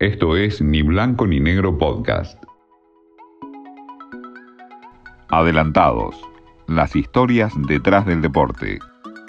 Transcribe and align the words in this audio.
Esto 0.00 0.34
es 0.34 0.62
Ni 0.62 0.80
Blanco 0.80 1.26
ni 1.26 1.40
Negro 1.40 1.76
Podcast. 1.76 2.42
Adelantados. 5.28 6.16
Las 6.66 6.96
historias 6.96 7.52
detrás 7.68 8.06
del 8.06 8.22
deporte. 8.22 8.78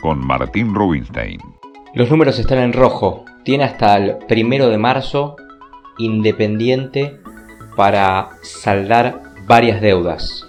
Con 0.01 0.25
Martín 0.25 0.73
Rubinstein. 0.73 1.41
Los 1.93 2.09
números 2.09 2.39
están 2.39 2.59
en 2.59 2.71
rojo. 2.71 3.25
Tiene 3.43 3.65
hasta 3.65 3.97
el 3.97 4.15
primero 4.29 4.69
de 4.69 4.77
marzo 4.77 5.35
Independiente 5.97 7.19
para 7.75 8.29
saldar 8.41 9.23
varias 9.45 9.81
deudas. 9.81 10.47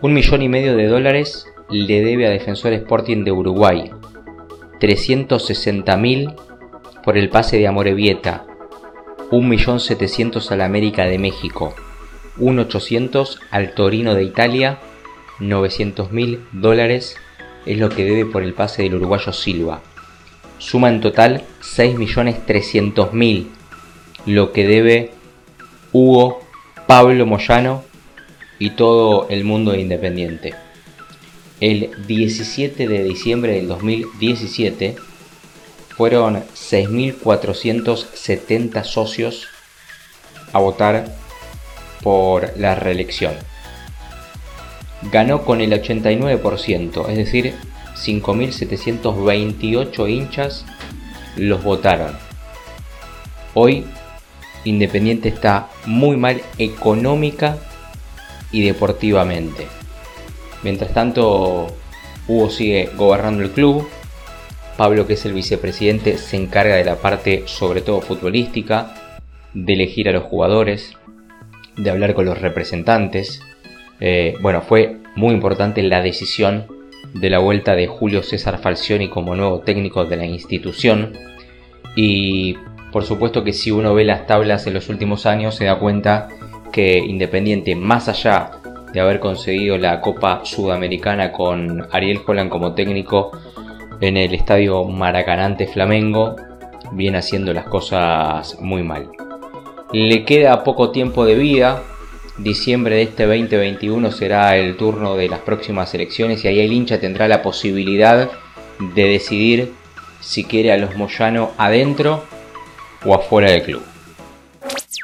Un 0.00 0.14
millón 0.14 0.40
y 0.40 0.48
medio 0.48 0.78
de 0.78 0.86
dólares 0.86 1.46
le 1.68 2.00
debe 2.00 2.26
a 2.26 2.30
Defensor 2.30 2.72
Sporting 2.72 3.22
de 3.22 3.32
Uruguay. 3.32 3.90
360 4.80 5.94
mil 5.98 6.32
por 7.04 7.18
el 7.18 7.28
pase 7.28 7.58
de 7.58 7.68
Amorebieta 7.68 8.46
1.700.000 9.32 10.52
al 10.52 10.60
América 10.60 11.06
de 11.06 11.18
México, 11.18 11.74
1.800.000 12.38 13.38
al 13.50 13.74
Torino 13.74 14.14
de 14.14 14.24
Italia, 14.24 14.78
900.000 15.40 16.38
dólares 16.52 17.16
es 17.64 17.78
lo 17.78 17.88
que 17.88 18.04
debe 18.04 18.26
por 18.26 18.42
el 18.42 18.52
pase 18.52 18.82
del 18.82 18.96
uruguayo 18.96 19.32
Silva. 19.32 19.80
Suma 20.58 20.90
en 20.90 21.00
total 21.00 21.44
6.300.000 21.62 23.46
lo 24.26 24.52
que 24.52 24.66
debe 24.66 25.12
Hugo, 25.92 26.40
Pablo 26.86 27.26
Moyano 27.26 27.84
y 28.58 28.70
todo 28.70 29.26
el 29.30 29.44
mundo 29.44 29.72
de 29.72 29.80
Independiente. 29.80 30.54
El 31.60 31.90
17 32.06 32.86
de 32.86 33.04
diciembre 33.04 33.54
del 33.54 33.68
2017 33.68 34.96
fueron 36.02 36.42
6.470 36.54 38.82
socios 38.82 39.46
a 40.52 40.58
votar 40.58 41.14
por 42.02 42.58
la 42.58 42.74
reelección. 42.74 43.34
Ganó 45.12 45.44
con 45.44 45.60
el 45.60 45.70
89%, 45.70 47.08
es 47.08 47.16
decir, 47.16 47.54
5.728 47.94 50.10
hinchas 50.10 50.64
los 51.36 51.62
votaron. 51.62 52.18
Hoy 53.54 53.84
Independiente 54.64 55.28
está 55.28 55.68
muy 55.86 56.16
mal 56.16 56.42
económica 56.58 57.58
y 58.50 58.64
deportivamente. 58.64 59.68
Mientras 60.64 60.92
tanto, 60.92 61.68
Hugo 62.26 62.50
sigue 62.50 62.90
gobernando 62.96 63.44
el 63.44 63.52
club, 63.52 63.88
Pablo, 64.76 65.06
que 65.06 65.14
es 65.14 65.24
el 65.26 65.32
vicepresidente, 65.32 66.18
se 66.18 66.36
encarga 66.36 66.76
de 66.76 66.84
la 66.84 66.96
parte 66.96 67.44
sobre 67.46 67.80
todo 67.80 68.00
futbolística, 68.00 68.94
de 69.54 69.74
elegir 69.74 70.08
a 70.08 70.12
los 70.12 70.24
jugadores, 70.24 70.96
de 71.76 71.90
hablar 71.90 72.14
con 72.14 72.24
los 72.24 72.40
representantes. 72.40 73.40
Eh, 74.00 74.36
bueno, 74.40 74.62
fue 74.62 74.96
muy 75.14 75.34
importante 75.34 75.82
la 75.82 76.02
decisión 76.02 76.66
de 77.14 77.30
la 77.30 77.38
vuelta 77.38 77.74
de 77.74 77.86
Julio 77.86 78.22
César 78.22 78.58
Falcioni 78.58 79.08
como 79.08 79.34
nuevo 79.34 79.60
técnico 79.60 80.04
de 80.04 80.16
la 80.16 80.26
institución. 80.26 81.12
Y 81.94 82.56
por 82.90 83.04
supuesto 83.04 83.44
que 83.44 83.52
si 83.52 83.70
uno 83.70 83.94
ve 83.94 84.04
las 84.04 84.26
tablas 84.26 84.66
en 84.66 84.74
los 84.74 84.88
últimos 84.88 85.26
años 85.26 85.54
se 85.54 85.66
da 85.66 85.78
cuenta 85.78 86.28
que 86.72 86.98
Independiente, 86.98 87.74
más 87.74 88.08
allá 88.08 88.50
de 88.92 89.00
haber 89.00 89.20
conseguido 89.20 89.78
la 89.78 90.00
Copa 90.00 90.40
Sudamericana 90.44 91.32
con 91.32 91.86
Ariel 91.90 92.20
Holland 92.26 92.50
como 92.50 92.74
técnico, 92.74 93.32
en 94.02 94.16
el 94.16 94.34
estadio 94.34 94.84
Maracanante 94.84 95.68
Flamengo 95.68 96.34
viene 96.90 97.18
haciendo 97.18 97.54
las 97.54 97.66
cosas 97.66 98.58
muy 98.60 98.82
mal. 98.82 99.08
Le 99.92 100.24
queda 100.24 100.64
poco 100.64 100.90
tiempo 100.90 101.24
de 101.24 101.36
vida. 101.36 101.82
Diciembre 102.36 102.96
de 102.96 103.02
este 103.02 103.26
2021 103.26 104.10
será 104.10 104.56
el 104.56 104.76
turno 104.76 105.14
de 105.14 105.28
las 105.28 105.38
próximas 105.40 105.94
elecciones 105.94 106.44
y 106.44 106.48
ahí 106.48 106.60
el 106.60 106.72
hincha 106.72 106.98
tendrá 106.98 107.28
la 107.28 107.42
posibilidad 107.42 108.28
de 108.94 109.04
decidir 109.04 109.72
si 110.20 110.42
quiere 110.44 110.72
a 110.72 110.78
los 110.78 110.96
Moyano 110.96 111.52
adentro 111.56 112.24
o 113.04 113.14
afuera 113.14 113.52
del 113.52 113.62
club. 113.62 113.82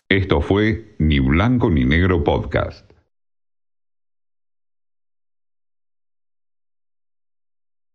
Esto 0.09 0.41
fue 0.41 0.95
Ni 0.99 1.21
Blanco 1.21 1.71
ni 1.71 1.85
Negro 1.85 2.25
Podcast. 2.25 2.88